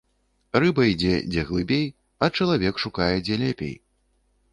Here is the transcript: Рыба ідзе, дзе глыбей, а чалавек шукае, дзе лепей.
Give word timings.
Рыба 0.61 0.85
ідзе, 0.93 1.11
дзе 1.31 1.43
глыбей, 1.49 1.85
а 2.27 2.31
чалавек 2.39 2.75
шукае, 2.85 3.11
дзе 3.29 3.35
лепей. 3.43 3.75